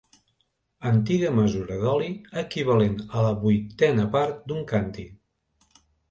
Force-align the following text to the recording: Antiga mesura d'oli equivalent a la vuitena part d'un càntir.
Antiga 0.91 1.33
mesura 1.39 1.75
d'oli 1.83 2.07
equivalent 2.41 2.95
a 3.19 3.25
la 3.25 3.33
vuitena 3.43 4.05
part 4.15 4.39
d'un 4.53 4.65
càntir. 4.73 5.05